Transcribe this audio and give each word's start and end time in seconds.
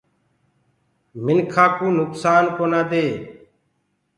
منکآ 1.23 1.65
ڪوُ 1.77 1.87
نُڪسآن 1.99 2.43
ڪونآ 2.55 2.81
دي۔ 2.91 3.05